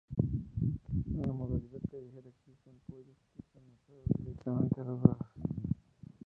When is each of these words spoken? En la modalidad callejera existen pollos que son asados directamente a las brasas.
En 1.13 1.21
la 1.21 1.31
modalidad 1.31 1.79
callejera 1.91 2.27
existen 2.27 2.79
pollos 2.87 3.19
que 3.35 3.43
son 3.53 3.61
asados 3.79 4.07
directamente 4.17 4.81
a 4.81 4.85
las 4.85 4.99
brasas. 4.99 5.31